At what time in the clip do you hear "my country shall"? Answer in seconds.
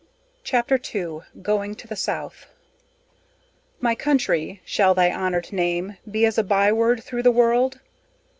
3.79-4.95